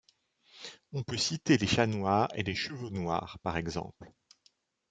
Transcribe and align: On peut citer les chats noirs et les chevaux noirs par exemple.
On 0.93 1.03
peut 1.03 1.15
citer 1.19 1.59
les 1.59 1.67
chats 1.67 1.85
noirs 1.85 2.27
et 2.33 2.41
les 2.41 2.55
chevaux 2.55 2.89
noirs 2.89 3.37
par 3.43 3.55
exemple. 3.55 4.11